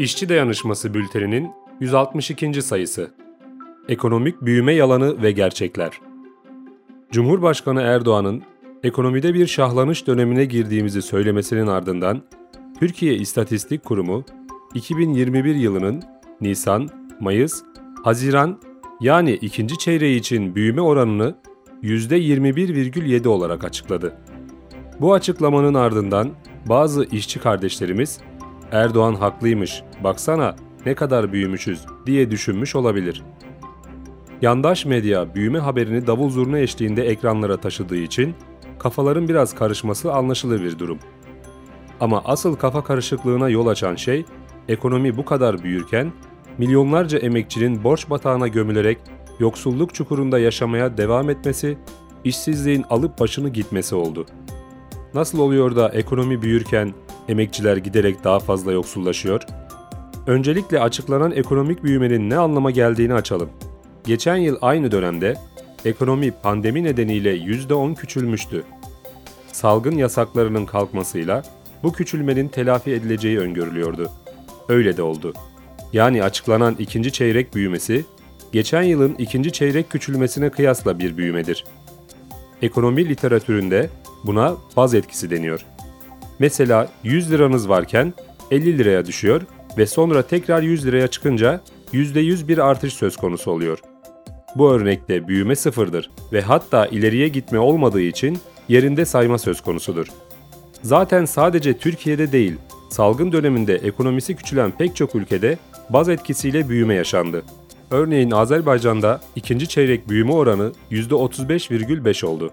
[0.00, 1.50] İşçi Dayanışması Bülteni'nin
[1.80, 2.62] 162.
[2.62, 3.10] sayısı.
[3.88, 5.90] Ekonomik büyüme yalanı ve gerçekler.
[7.10, 8.42] Cumhurbaşkanı Erdoğan'ın
[8.82, 12.22] ekonomide bir şahlanış dönemine girdiğimizi söylemesinin ardından
[12.78, 14.24] Türkiye İstatistik Kurumu
[14.74, 16.02] 2021 yılının
[16.40, 16.88] Nisan,
[17.20, 17.62] Mayıs,
[18.04, 18.60] Haziran
[19.00, 21.34] yani ikinci çeyreği için büyüme oranını
[21.82, 24.16] %21,7 olarak açıkladı.
[25.00, 26.30] Bu açıklamanın ardından
[26.68, 28.20] bazı işçi kardeşlerimiz
[28.72, 30.56] Erdoğan haklıymış, baksana
[30.86, 33.22] ne kadar büyümüşüz diye düşünmüş olabilir.
[34.42, 38.34] Yandaş medya büyüme haberini davul zurna eşliğinde ekranlara taşıdığı için
[38.78, 40.98] kafaların biraz karışması anlaşılır bir durum.
[42.00, 44.24] Ama asıl kafa karışıklığına yol açan şey,
[44.68, 46.12] ekonomi bu kadar büyürken
[46.58, 48.98] milyonlarca emekçinin borç batağına gömülerek
[49.38, 51.78] yoksulluk çukurunda yaşamaya devam etmesi,
[52.24, 54.26] işsizliğin alıp başını gitmesi oldu.
[55.14, 56.94] Nasıl oluyor da ekonomi büyürken
[57.30, 59.42] emekçiler giderek daha fazla yoksullaşıyor?
[60.26, 63.50] Öncelikle açıklanan ekonomik büyümenin ne anlama geldiğini açalım.
[64.04, 65.36] Geçen yıl aynı dönemde
[65.84, 68.64] ekonomi pandemi nedeniyle %10 küçülmüştü.
[69.52, 71.42] Salgın yasaklarının kalkmasıyla
[71.82, 74.10] bu küçülmenin telafi edileceği öngörülüyordu.
[74.68, 75.32] Öyle de oldu.
[75.92, 78.04] Yani açıklanan ikinci çeyrek büyümesi,
[78.52, 81.64] geçen yılın ikinci çeyrek küçülmesine kıyasla bir büyümedir.
[82.62, 83.90] Ekonomi literatüründe
[84.24, 85.66] buna baz etkisi deniyor.
[86.40, 88.14] Mesela 100 liranız varken
[88.50, 89.42] 50 liraya düşüyor
[89.78, 91.60] ve sonra tekrar 100 liraya çıkınca
[91.92, 93.78] %100 bir artış söz konusu oluyor.
[94.56, 100.06] Bu örnekte büyüme sıfırdır ve hatta ileriye gitme olmadığı için yerinde sayma söz konusudur.
[100.82, 102.56] Zaten sadece Türkiye'de değil,
[102.90, 105.58] salgın döneminde ekonomisi küçülen pek çok ülkede
[105.90, 107.42] baz etkisiyle büyüme yaşandı.
[107.90, 112.52] Örneğin Azerbaycan'da ikinci çeyrek büyüme oranı %35,5 oldu.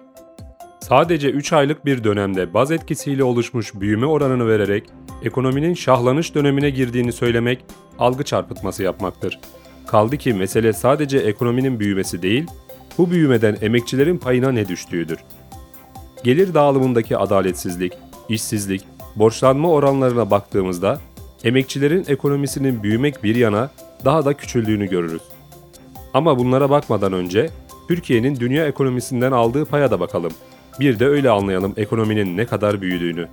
[0.90, 4.84] Sadece 3 aylık bir dönemde baz etkisiyle oluşmuş büyüme oranını vererek
[5.24, 7.66] ekonominin şahlanış dönemine girdiğini söylemek
[8.00, 9.40] algı çarpıtması yapmaktır.
[9.88, 12.46] Kaldı ki mesele sadece ekonominin büyümesi değil,
[12.98, 15.18] bu büyümeden emekçilerin payına ne düştüğüdür.
[16.24, 17.94] Gelir dağılımındaki adaletsizlik,
[18.30, 18.84] işsizlik,
[19.16, 21.00] borçlanma oranlarına baktığımızda
[21.44, 23.72] emekçilerin ekonomisinin büyümek bir yana
[24.06, 25.22] daha da küçüldüğünü görürüz.
[26.14, 27.50] Ama bunlara bakmadan önce
[27.88, 30.32] Türkiye'nin dünya ekonomisinden aldığı paya da bakalım.
[30.80, 33.28] Bir de öyle anlayalım ekonominin ne kadar büyüdüğünü.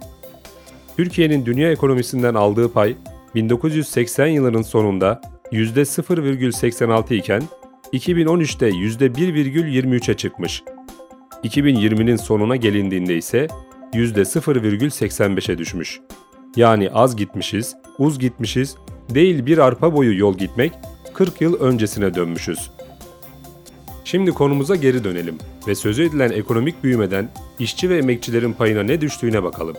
[0.96, 2.96] Türkiye'nin dünya ekonomisinden aldığı pay
[3.34, 5.20] 1980 yılının sonunda
[5.52, 7.42] %0,86 iken
[7.92, 10.62] 2013'te %1,23'e çıkmış.
[11.44, 13.48] 2020'nin sonuna gelindiğinde ise
[13.92, 16.00] %0,85'e düşmüş.
[16.56, 18.76] Yani az gitmişiz, uz gitmişiz,
[19.14, 20.72] değil bir arpa boyu yol gitmek
[21.14, 22.70] 40 yıl öncesine dönmüşüz.
[24.04, 25.38] Şimdi konumuza geri dönelim
[25.68, 27.28] ve sözü edilen ekonomik büyümeden
[27.58, 29.76] işçi ve emekçilerin payına ne düştüğüne bakalım.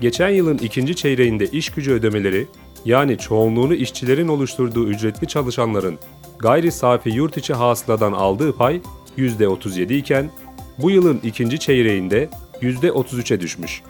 [0.00, 2.46] Geçen yılın ikinci çeyreğinde iş gücü ödemeleri,
[2.84, 5.98] yani çoğunluğunu işçilerin oluşturduğu ücretli çalışanların
[6.38, 8.80] gayri safi yurt içi hasıladan aldığı pay
[9.18, 10.30] %37 iken,
[10.78, 12.30] bu yılın ikinci çeyreğinde
[12.62, 13.82] %33'e düşmüş.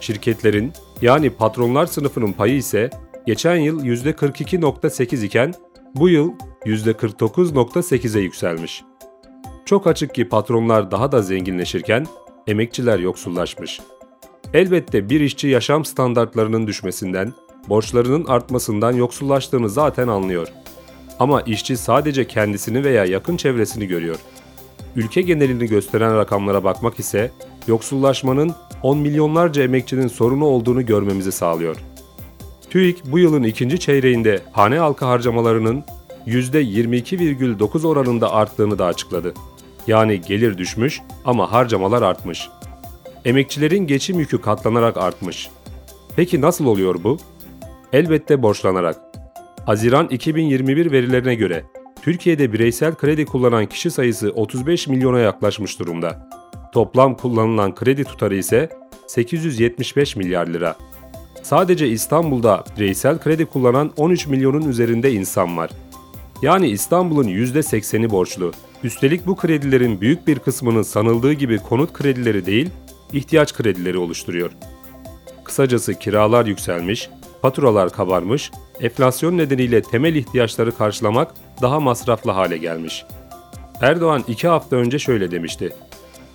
[0.00, 2.90] Şirketlerin yani patronlar sınıfının payı ise
[3.26, 5.54] geçen yıl %42.8 iken
[5.94, 6.32] bu yıl
[6.66, 8.84] %49.8'e yükselmiş.
[9.64, 12.06] Çok açık ki patronlar daha da zenginleşirken
[12.46, 13.80] emekçiler yoksullaşmış.
[14.54, 17.32] Elbette bir işçi yaşam standartlarının düşmesinden,
[17.68, 20.48] borçlarının artmasından yoksullaştığını zaten anlıyor.
[21.18, 24.16] Ama işçi sadece kendisini veya yakın çevresini görüyor.
[24.96, 27.30] Ülke genelini gösteren rakamlara bakmak ise
[27.66, 31.76] yoksullaşmanın 10 milyonlarca emekçinin sorunu olduğunu görmemizi sağlıyor.
[32.70, 35.84] TÜİK bu yılın ikinci çeyreğinde hane halkı harcamalarının
[36.26, 39.34] %22,9 oranında arttığını da açıkladı.
[39.86, 42.48] Yani gelir düşmüş ama harcamalar artmış.
[43.24, 45.50] Emekçilerin geçim yükü katlanarak artmış.
[46.16, 47.18] Peki nasıl oluyor bu?
[47.92, 48.96] Elbette borçlanarak.
[49.66, 51.64] Haziran 2021 verilerine göre
[52.02, 56.28] Türkiye'de bireysel kredi kullanan kişi sayısı 35 milyona yaklaşmış durumda.
[56.72, 58.68] Toplam kullanılan kredi tutarı ise
[59.06, 60.76] 875 milyar lira.
[61.42, 65.70] Sadece İstanbul'da bireysel kredi kullanan 13 milyonun üzerinde insan var.
[66.42, 68.52] Yani İstanbul'un %80'i borçlu.
[68.84, 72.70] Üstelik bu kredilerin büyük bir kısmının sanıldığı gibi konut kredileri değil,
[73.12, 74.50] ihtiyaç kredileri oluşturuyor.
[75.44, 77.10] Kısacası kiralar yükselmiş,
[77.42, 78.50] faturalar kabarmış,
[78.80, 83.04] enflasyon nedeniyle temel ihtiyaçları karşılamak daha masraflı hale gelmiş.
[83.80, 85.72] Erdoğan iki hafta önce şöyle demişti.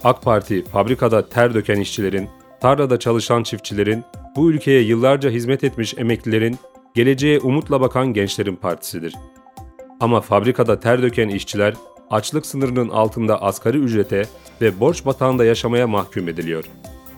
[0.03, 2.29] AK Parti fabrikada ter döken işçilerin,
[2.61, 4.03] tarlada çalışan çiftçilerin,
[4.35, 6.57] bu ülkeye yıllarca hizmet etmiş emeklilerin,
[6.93, 9.15] geleceğe umutla bakan gençlerin partisidir.
[9.99, 11.73] Ama fabrikada ter döken işçiler
[12.09, 14.23] açlık sınırının altında asgari ücrete
[14.61, 16.63] ve borç batağında yaşamaya mahkum ediliyor.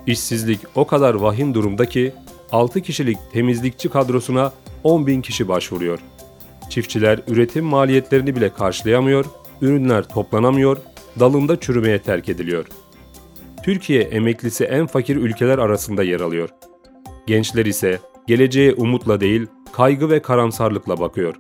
[0.07, 2.13] İşsizlik o kadar vahim durumda ki
[2.51, 4.51] 6 kişilik temizlikçi kadrosuna
[4.83, 5.99] 10 bin kişi başvuruyor.
[6.69, 9.25] Çiftçiler üretim maliyetlerini bile karşılayamıyor,
[9.61, 10.77] ürünler toplanamıyor,
[11.19, 12.65] dalında çürümeye terk ediliyor.
[13.63, 16.49] Türkiye emeklisi en fakir ülkeler arasında yer alıyor.
[17.27, 21.35] Gençler ise geleceğe umutla değil, kaygı ve karamsarlıkla bakıyor.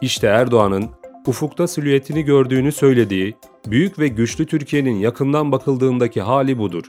[0.00, 0.90] İşte Erdoğan'ın
[1.26, 3.34] ufukta silüetini gördüğünü söylediği,
[3.66, 6.84] büyük ve güçlü Türkiye'nin yakından bakıldığındaki hali budur.